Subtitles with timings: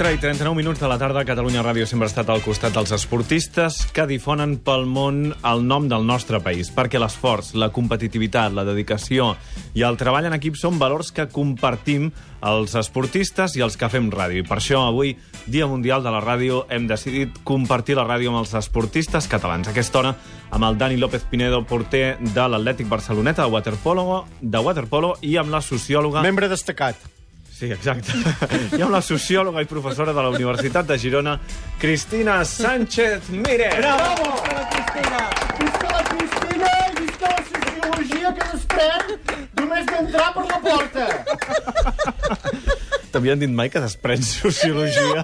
[0.00, 2.88] 4 i 39 minuts de la tarda, Catalunya Ràdio sempre ha estat al costat dels
[2.96, 8.64] esportistes que difonen pel món el nom del nostre país, perquè l'esforç, la competitivitat, la
[8.64, 9.34] dedicació
[9.76, 12.08] i el treball en equip són valors que compartim
[12.40, 14.40] els esportistes i els que fem ràdio.
[14.40, 18.40] I per això avui, Dia Mundial de la Ràdio, hem decidit compartir la ràdio amb
[18.40, 19.68] els esportistes catalans.
[19.68, 20.16] Aquesta hora,
[20.48, 25.52] amb el Dani López Pinedo, porter de l'Atlètic Barceloneta de waterpolo, de waterpolo i amb
[25.52, 26.24] la sociòloga...
[26.24, 27.19] Membre destacat.
[27.60, 28.14] Sí, exacte.
[28.72, 31.34] I amb la sociòloga i professora de la Universitat de Girona,
[31.78, 33.68] Cristina Sánchez Mire.
[33.76, 34.30] Bravo!
[34.48, 35.20] La Cristina!
[35.58, 39.12] Visca la Cristina i visca la sociologia que desprèn
[39.60, 41.04] només d'entrar per la porta!
[43.12, 45.20] T'havien dit mai que desprèn sociologia?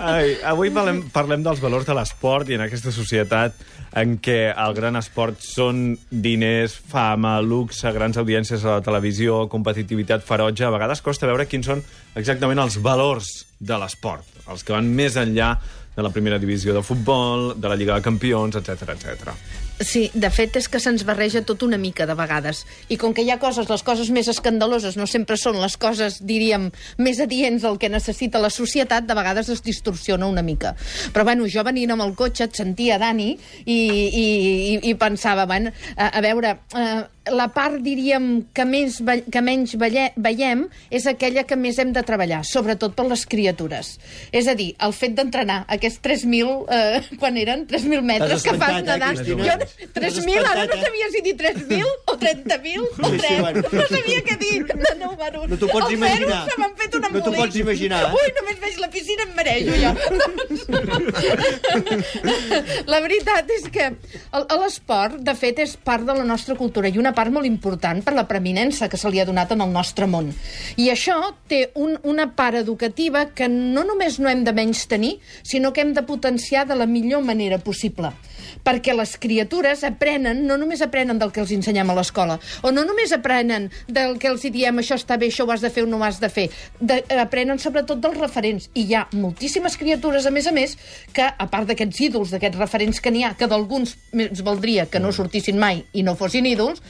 [0.00, 3.56] Ai, avui parlem, parlem dels valors de l'esport i en aquesta societat
[3.98, 10.24] en què el gran esport són diners, fama, luxe, grans audiències a la televisió, competitivitat
[10.24, 10.64] ferotge.
[10.64, 11.84] A vegades costa veure quins són
[12.18, 15.54] exactament els valors de l'esport, els que van més enllà
[15.92, 19.36] de la primera divisió de futbol, de la Lliga de Campions, etc etc.
[19.82, 22.62] Sí, de fet és que se'ns barreja tot una mica de vegades.
[22.92, 26.20] I com que hi ha coses, les coses més escandaloses no sempre són les coses,
[26.26, 26.68] diríem,
[27.02, 30.76] més adients del que necessita la societat, de vegades es distorsiona una mica.
[31.14, 33.32] Però bueno, jo venint amb el cotxe et sentia, Dani,
[33.64, 38.96] i, i, i, i pensava, bueno, a, a veure, eh, la part, diríem, que, més,
[39.06, 43.22] ve- que menys veie, veiem és aquella que més hem de treballar, sobretot per les
[43.30, 43.92] criatures.
[44.32, 48.82] És a dir, el fet d'entrenar aquests 3.000, eh, quan eren 3.000 metres que fas
[48.82, 49.16] nedant.
[49.22, 50.82] Jo, 3.000, ara no eh?
[50.82, 53.40] sabia si dir 3.000 o 30.000 o Sí, sí, 3.
[53.40, 53.62] bueno.
[53.72, 55.46] No sabia què dir de números.
[55.48, 56.42] No t'ho pots Els imaginar.
[56.50, 57.38] se m'han fet un No t'ho embolic.
[57.38, 58.12] pots imaginar, eh?
[58.18, 59.92] Ui, només veig la piscina em marejo jo.
[62.92, 63.88] la veritat és que
[64.58, 68.14] l'esport, de fet, és part de la nostra cultura i una part molt important per
[68.16, 70.32] la preeminència que se li ha donat en el nostre món.
[70.76, 71.18] I això
[71.48, 75.84] té un, una part educativa que no només no hem de menys tenir, sinó que
[75.84, 78.12] hem de potenciar de la millor manera possible.
[78.64, 82.84] Perquè les criatures aprenen, no només aprenen del que els ensenyem a l'escola, o no
[82.88, 85.90] només aprenen del que els diem això està bé, això ho has de fer o
[85.90, 86.48] no ho has de fer,
[86.80, 88.68] de, aprenen sobretot dels referents.
[88.74, 90.76] I hi ha moltíssimes criatures, a més a més,
[91.12, 95.00] que, a part d'aquests ídols, d'aquests referents que n'hi ha, que d'alguns més valdria que
[95.02, 96.82] no sortissin mai i no fossin ídols,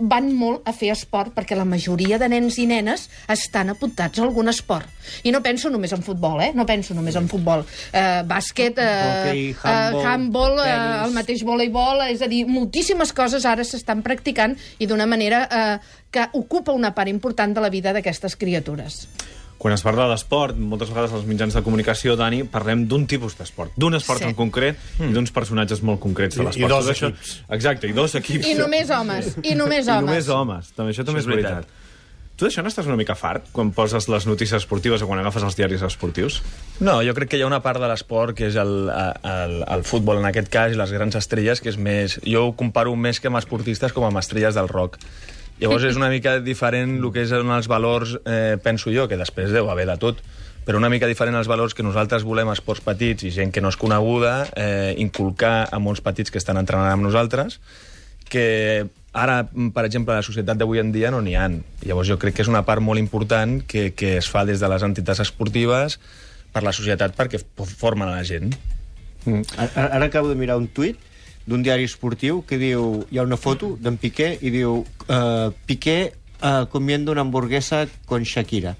[0.00, 4.24] van molt a fer esport, perquè la majoria de nens i nenes estan apuntats a
[4.24, 4.88] algun esport.
[5.24, 6.50] I no penso només en futbol, eh?
[6.56, 7.64] No penso només en futbol.
[7.92, 11.09] Eh, bàsquet, eh, Hoquei, handbol, eh, handbol eh, tenis.
[11.10, 15.76] El mateix voleibol, és a dir, moltíssimes coses ara s'estan practicant i d'una manera eh,
[16.10, 19.04] que ocupa una part important de la vida d'aquestes criatures.
[19.60, 23.74] Quan es parla d'esport, moltes vegades als mitjans de comunicació, Dani, parlem d'un tipus d'esport,
[23.76, 24.30] d'un esport Sí.
[24.30, 26.72] en concret i d'uns personatges molt concrets de I- i l'esport.
[26.72, 27.34] dos equips.
[27.50, 28.46] Exacte, i dos equips.
[28.48, 30.06] I només homes, i només I homes.
[30.08, 30.72] només homes.
[30.72, 31.52] També, això també Això és és veritat.
[31.52, 31.76] veritat.
[32.40, 35.58] Tu d'això n'estàs una mica fart, quan poses les notícies esportives o quan agafes els
[35.58, 36.38] diaris esportius?
[36.80, 39.82] No, jo crec que hi ha una part de l'esport que és el, el, el
[39.84, 42.14] futbol, en aquest cas, i les grans estrelles, que és més...
[42.24, 44.96] Jo ho comparo més que amb esportistes com amb estrelles del rock.
[45.60, 49.52] Llavors és una mica diferent el que és els valors, eh, penso jo, que després
[49.52, 50.22] deu haver de tot,
[50.64, 53.60] però una mica diferent els valors que nosaltres volem a esports petits i gent que
[53.60, 57.60] no és coneguda, eh, inculcar a molts petits que estan entrenant amb nosaltres,
[58.32, 59.42] que ara,
[59.74, 61.60] per exemple, a la societat d'avui en dia no n'hi han.
[61.84, 64.70] Llavors jo crec que és una part molt important que, que es fa des de
[64.70, 65.98] les entitats esportives
[66.52, 68.54] per la societat perquè formen a la gent.
[69.24, 69.42] Mm.
[69.56, 70.98] Ara, ara acabo de mirar un tuit
[71.46, 75.98] d'un diari esportiu que diu, hi ha una foto d'en Piqué i diu uh, Piqué
[76.40, 78.76] uh, comiendo una hamburguesa con Shakira.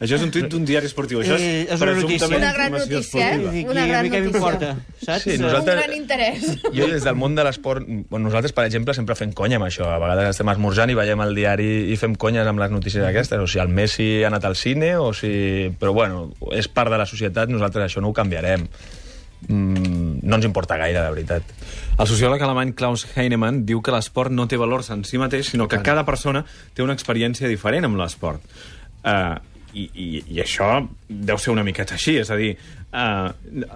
[0.00, 1.20] Això és un tuit d'un diari esportiu.
[1.22, 2.26] Això és, Eh, és una notícia.
[2.28, 3.66] Una gran notícia, eh?
[3.70, 4.40] Una a gran mi què notícia.
[4.40, 5.22] m'importa, saps?
[5.22, 6.62] Sí, Eh, nosaltres- Un gran interès.
[6.74, 9.86] Jo des del món de l'esport, bueno, nosaltres, per exemple, sempre fem conya amb això.
[9.86, 13.38] A vegades estem esmorzant i veiem el diari i fem conyes amb les notícies aquestes.
[13.38, 15.70] O si el Messi ha anat al cine, o si...
[15.78, 18.66] Però bueno, és part de la societat, nosaltres això no ho canviarem.
[19.48, 21.42] Mm, no ens importa gaire, de veritat.
[21.98, 25.68] El sociòleg alemany Klaus Heinemann diu que l'esport no té valors en si mateix, sinó
[25.68, 26.44] que cada persona
[26.74, 28.40] té una experiència diferent amb l'esport.
[29.04, 29.36] Uh,
[29.76, 30.70] i, i, I això
[31.08, 32.54] deu ser una miqueta així, és a dir,
[32.96, 33.28] uh,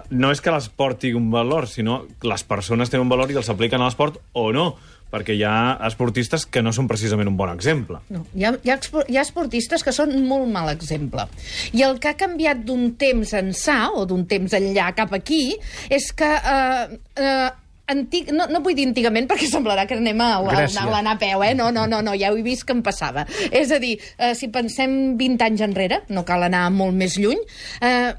[0.09, 3.37] no és que l'esport tingui un valor, sinó que les persones tenen un valor i
[3.37, 4.71] els apliquen a l'esport o no,
[5.11, 7.99] perquè hi ha esportistes que no són precisament un bon exemple.
[8.09, 8.77] No, hi, ha, hi, ha,
[9.11, 11.27] hi ha esportistes que són molt mal exemple.
[11.75, 15.43] I el que ha canviat d'un temps ençà, o d'un temps enllà cap aquí,
[15.91, 16.31] és que...
[16.55, 17.49] Eh, eh,
[17.91, 20.43] Antic, no, no vull dir antigament perquè semblarà que anem a, a,
[20.85, 21.53] a l'anar a peu, eh?
[21.57, 23.25] No, no, no, no, ja ho he vist que em passava.
[23.51, 27.41] És a dir, eh, si pensem 20 anys enrere, no cal anar molt més lluny,
[27.81, 28.13] eh,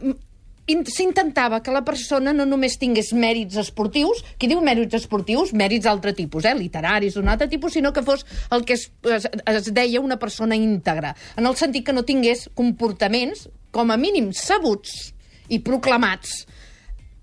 [0.70, 5.88] in- s'intentava que la persona no només tingués mèrits esportius, qui diu mèrits esportius, mèrits
[5.88, 8.22] d'altre tipus, eh, literaris d'un altre tipus, sinó que fos
[8.54, 12.48] el que es, es, es deia una persona íntegra, en el sentit que no tingués
[12.54, 15.12] comportaments, com a mínim sabuts
[15.48, 16.44] i proclamats,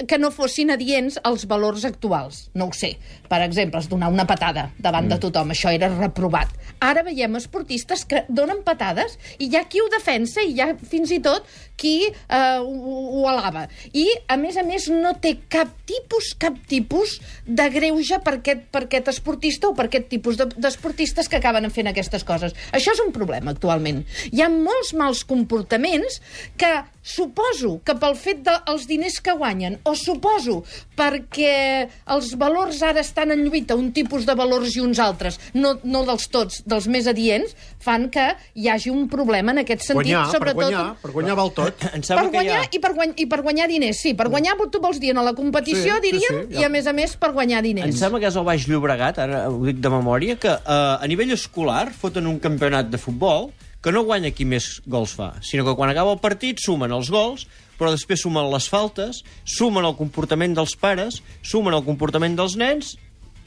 [0.07, 2.47] que no fossin adients als valors actuals.
[2.55, 2.93] No ho sé.
[3.29, 5.15] Per exemple, es donar una patada davant mm.
[5.15, 5.51] de tothom.
[5.51, 6.53] Això era reprovat.
[6.79, 10.69] Ara veiem esportistes que donen patades i hi ha qui ho defensa i hi ha
[10.79, 11.47] fins i tot
[11.79, 13.65] qui eh, ho, ho alaba.
[13.91, 17.17] I, a més a més, no té cap tipus, cap tipus
[17.47, 21.67] de greuge per aquest, per aquest esportista o per aquest tipus de- d'esportistes que acaben
[21.71, 22.55] fent aquestes coses.
[22.75, 24.03] Això és un problema actualment.
[24.31, 26.19] Hi ha molts mals comportaments
[26.59, 26.71] que
[27.09, 30.62] suposo que pel fet dels diners que guanyen o suposo
[31.00, 35.75] perquè els valors ara estan en lluita, un tipus de valors i uns altres, no,
[35.83, 38.25] no dels tots, dels més adients, fan que
[38.59, 40.12] hi hagi un problema en aquest sentit.
[40.12, 41.86] Guanyar, per sobretot guanyar, per guanyar val tot.
[41.89, 42.69] Em per sembla que hi guanyar ha...
[42.71, 44.13] i, per guany, i per guanyar diners, sí.
[44.19, 46.62] Per guanyar, tu vols dir, a la competició, Sí, sí, diríem, sí, ja.
[46.62, 47.97] i a més a més per guanyar Em diners.
[48.00, 51.31] sembla que és el Baix Llobregat, ara ho dic de memòria, que eh, a nivell
[51.33, 53.50] escolar foten un campionat de futbol
[53.83, 57.11] que no guanya qui més gols fa, sinó que quan acaba el partit sumen els
[57.13, 57.45] gols,
[57.79, 62.97] però després sumen les faltes, sumen el comportament dels pares, sumen el comportament dels nens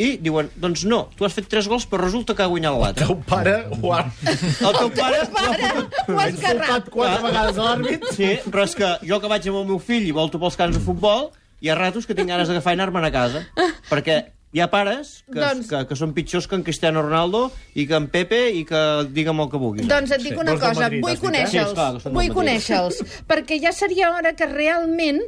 [0.00, 3.06] i diuen, doncs no, tu has fet tres gols però resulta que ha guanyat l'altre.
[3.10, 5.20] Teu pare ho ha El teu pare...
[5.36, 5.70] Pare,
[6.08, 6.64] ho has carrat.
[6.64, 8.08] insultat quatre vegades a l'àrbit.
[8.16, 10.78] Sí, però és que jo que vaig amb el meu fill i volto pels camps
[10.78, 11.28] de futbol,
[11.60, 13.44] hi ha ratos que tinc ganes d'agafar i anar-me'n a casa.
[13.92, 17.86] Perquè hi ha pares que, Doncs- que, que són pitjors que en Cristiano Ronaldo i
[17.88, 19.86] que en Pepe i que digue'm el que vulguis.
[19.88, 20.40] Doncs et dic Sí.
[20.42, 21.30] una cosa, Madrid, vull has dit, eh?
[21.30, 22.98] conèixer-los, Sí, vull conèixer-los,
[23.30, 25.22] perquè ja seria hora que realment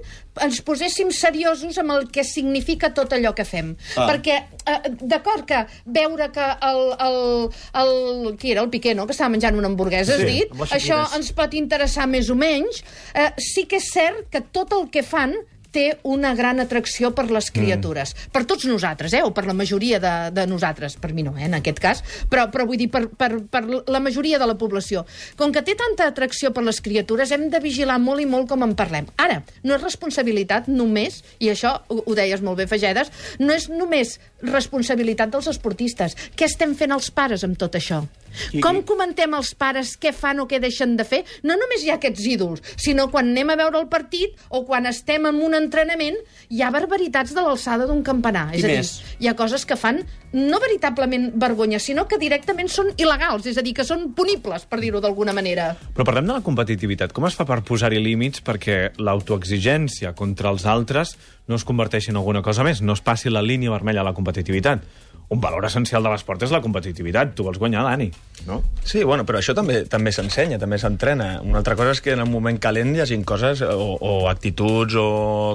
[0.44, 3.72] ens poséssim seriosos amb el que significa tot allò que fem.
[3.96, 4.08] Ah.
[4.10, 4.36] Perquè,
[4.66, 7.18] eh, d'acord que veure que el, el,
[7.80, 8.36] el...
[8.36, 8.60] Qui era?
[8.66, 10.50] El Piqué, no?, que estava menjant una hamburguesa, has Sí, dit?
[10.52, 12.82] amb les Això ens pot interessar més o menys.
[13.14, 15.32] Eh, sí que és cert que tot el que fan
[15.74, 18.14] té una gran atracció per les criatures.
[18.14, 18.32] Mm.
[18.34, 19.22] Per tots nosaltres, eh?
[19.26, 20.96] o per la majoria de, de nosaltres.
[21.02, 21.48] Per mi no, eh?
[21.48, 22.02] en aquest cas.
[22.30, 25.04] Però, però vull dir, per, per, per la majoria de la població.
[25.40, 28.66] Com que té tanta atracció per les criatures, hem de vigilar molt i molt com
[28.66, 29.10] en parlem.
[29.20, 33.10] Ara, no és responsabilitat només, i això ho, ho deies molt bé, Fagedes,
[33.42, 36.18] no és només responsabilitat dels esportistes.
[36.38, 38.04] Què estem fent els pares amb tot això?
[38.34, 38.60] Sí.
[38.64, 41.22] Com comentem als pares què fan o què deixen de fer?
[41.46, 44.88] No només hi ha aquests ídols, sinó quan anem a veure el partit o quan
[44.90, 46.18] estem en un entrenament,
[46.50, 48.48] hi ha barbaritats de l'alçada d'un campanar.
[48.52, 48.92] I és a dir, més.
[49.20, 50.02] hi ha coses que fan
[50.34, 54.80] no veritablement vergonya, sinó que directament són il·legals, és a dir, que són punibles, per
[54.82, 55.70] dir-ho d'alguna manera.
[55.94, 57.14] Però parlem de la competitivitat.
[57.14, 61.14] Com es fa per posar-hi límits perquè l'autoexigència contra els altres
[61.46, 64.14] no es converteixi en alguna cosa més, no es passi la línia vermella a la
[64.16, 64.82] competitivitat?
[65.32, 67.32] Un valor essencial de l'esport és la competitivitat.
[67.34, 68.10] Tu vols guanyar, Dani,
[68.46, 68.60] no?
[68.84, 71.40] Sí, bueno, però això també també s'ensenya, també s'entrena.
[71.42, 74.98] Una altra cosa és que en un moment calent hi hagin coses o, o actituds
[75.00, 75.08] o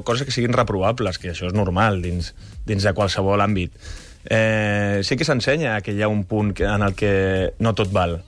[0.05, 2.33] coses que siguin reprovables, que això és normal dins,
[2.65, 3.77] dins de qualsevol àmbit.
[4.25, 8.19] Eh, sí que s'ensenya que hi ha un punt en el que no tot val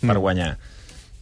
[0.00, 0.56] per guanyar.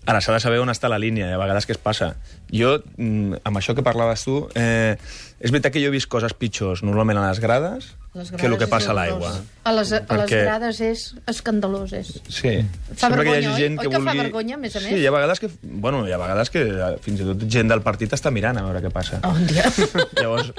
[0.09, 2.15] Ara, s'ha de saber on està la línia, i a vegades què es passa.
[2.49, 4.97] Jo, mm, amb això que parlaves tu, eh,
[5.39, 7.91] és veritat que jo he vist coses pitjors, normalment a les grades,
[8.31, 9.31] que el que passa a l'aigua.
[9.65, 12.11] A les, a les Perquè- grades és escandalós, és.
[12.29, 12.55] Sí.
[12.95, 13.83] Fa Sembla que hi vergonya, gent oi?
[13.83, 14.23] que Oi que fa vulgui...
[14.25, 15.01] vergonya, a més a Sí, més?
[15.03, 15.51] hi ha vegades que...
[15.63, 18.67] Bueno, hi ha vegades que eh, fins i tot gent del partit està mirant a
[18.67, 19.21] veure què passa.
[19.29, 19.69] Oh, dia.
[20.21, 20.53] Llavors,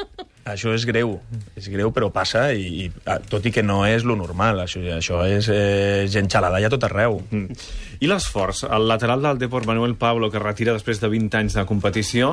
[0.50, 1.18] això és greu.
[1.60, 4.64] És greu, però passa, i, i tot i que no és lo normal.
[4.66, 7.20] Això, això és eh, gent xalada ja tot arreu.
[7.30, 7.60] Mm.
[8.00, 8.64] I l'esforç?
[8.70, 12.32] El lateral del Deport, Manuel Pablo, que retira després de 20 anys de competició,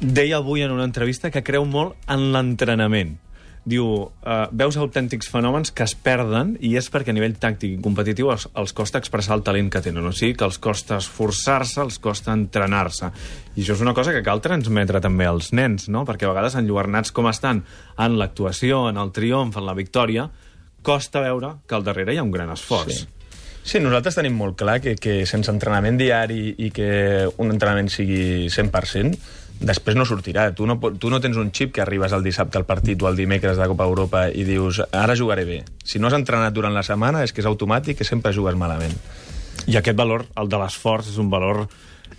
[0.00, 3.18] deia avui en una entrevista que creu molt en l'entrenament.
[3.62, 7.82] Diu, uh, veus autèntics fenòmens que es perden i és perquè a nivell tàctic i
[7.82, 10.08] competitiu els, els costa expressar el talent que tenen.
[10.08, 13.12] O sigui que els costa esforçar-se, els costa entrenar-se.
[13.54, 16.02] I això és una cosa que cal transmetre també als nens, no?
[16.08, 17.62] Perquè a vegades enlluernats com estan
[18.02, 20.26] en l'actuació, en el triomf, en la victòria,
[20.82, 23.04] costa veure que al darrere hi ha un gran esforç.
[23.04, 23.10] Sí.
[23.62, 28.50] Sí, nosaltres tenim molt clar que, que sense entrenament diari i que un entrenament sigui
[28.50, 29.14] 100%,
[29.62, 30.48] després no sortirà.
[30.56, 33.18] Tu no, tu no tens un xip que arribes el dissabte al partit o el
[33.18, 35.62] dimecres de Copa Europa i dius, ara jugaré bé.
[35.84, 38.94] Si no has entrenat durant la setmana és que és automàtic que sempre jugues malament.
[39.70, 41.66] I aquest valor, el de l'esforç, és un valor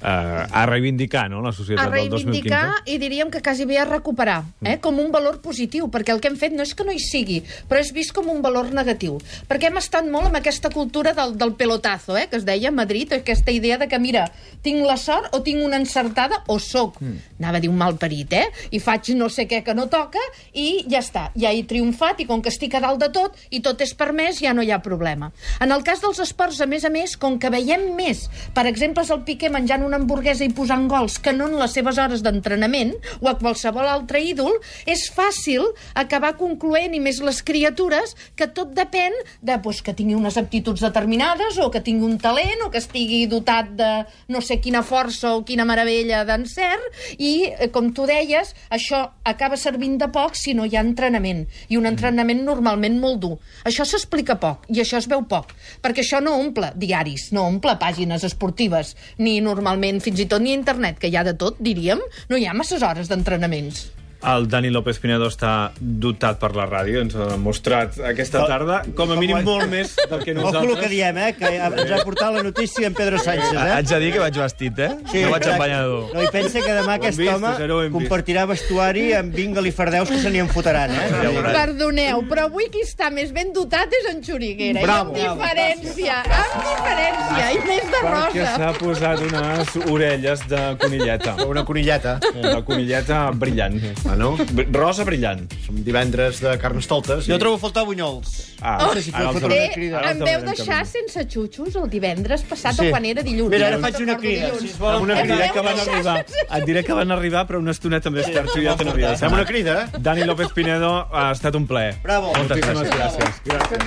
[0.02, 2.26] a reivindicar, no?, la a societat del 2015.
[2.26, 4.78] reivindicar i diríem que quasi bé a recuperar, eh?
[4.82, 7.42] com un valor positiu, perquè el que hem fet no és que no hi sigui,
[7.70, 9.20] però és vist com un valor negatiu.
[9.50, 12.28] Perquè hem estat molt amb aquesta cultura del, del pelotazo, eh?
[12.32, 14.28] que es deia a Madrid, aquesta idea de que, mira,
[14.64, 17.40] tinc la sort o tinc una encertada o soc, mm.
[17.44, 18.48] anava a dir un mal parit, eh?
[18.72, 20.22] i faig no sé què que no toca
[20.54, 23.62] i ja està, ja he triomfat i com que estic a dalt de tot i
[23.66, 25.32] tot és permès, ja no hi ha problema.
[25.64, 29.04] En el cas dels esports, a més a més, com que veiem més, per exemple,
[29.04, 31.98] és el Piqué menjant menjant una hamburguesa i posant gols que no en les seves
[31.98, 35.64] hores d'entrenament o a qualsevol altre ídol, és fàcil
[35.96, 40.82] acabar concloent, i més les criatures, que tot depèn de pues, que tingui unes aptituds
[40.82, 43.92] determinades o que tingui un talent o que estigui dotat de
[44.30, 49.58] no sé quina força o quina meravella d'encert i, eh, com tu deies, això acaba
[49.58, 51.48] servint de poc si no hi ha entrenament.
[51.70, 53.38] I un entrenament normalment molt dur.
[53.66, 57.76] Això s'explica poc i això es veu poc, perquè això no omple diaris, no omple
[57.80, 59.40] pàgines esportives, ni
[59.74, 62.54] normalment, fins i tot ni internet, que hi ha de tot, diríem, no hi ha
[62.54, 63.88] masses hores d'entrenaments.
[64.24, 69.12] El Dani López Pinedo està dotat per la ràdio, ens ha demostrat aquesta tarda, com
[69.12, 70.90] a mínim molt més del que Ojo el que nosaltres.
[70.94, 71.34] diem, eh?
[71.36, 73.72] Que ens ha portat la notícia en Pedro Sánchez, eh?
[73.78, 74.90] Haig de dir que vaig vestit, eh?
[74.96, 76.14] no vaig banyador.
[76.14, 80.22] No, i pensa que demà aquest vist, home compartirà vestuari amb Bingle i Fardeus que
[80.24, 81.10] se n'hi enfotran, eh?
[81.12, 81.44] Ja.
[81.52, 84.82] Perdoneu, però avui qui està més ben dotat és en Xuriguera.
[84.88, 85.18] Bravo.
[85.20, 88.56] I amb diferència, amb diferència, i més de Perquè rosa.
[88.56, 91.36] s'ha posat unes orelles de conilleta.
[91.46, 92.18] Una conilleta.
[92.34, 93.82] De conilleta brillant.
[94.14, 95.52] Bueno, Br- Rosa brillant.
[95.66, 97.26] som divendres de carnestoltes.
[97.26, 98.54] Jo trobo a faltar bunyols.
[98.62, 100.02] Ah, No sé si ara fot els una crida.
[100.12, 102.88] Em veu deixar sense xutxos el divendres passat Sí.
[102.88, 103.50] o quan era dilluns.
[103.50, 104.52] Mira, ara Jo faig una crida.
[104.60, 105.52] Si es volen Una crida.
[105.52, 106.26] que van arribar,
[106.60, 109.34] et diré que van arribar, però una estoneta més tard, tu ja te n'havies Fem
[109.34, 109.90] una crida.
[110.00, 111.96] Dani López Pinedo, ha estat un plaer.
[112.04, 112.32] Bravo.
[112.38, 113.42] Moltíssimes gràcies.
[113.44, 113.80] gràcies.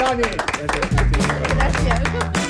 [1.56, 2.45] Gràcies.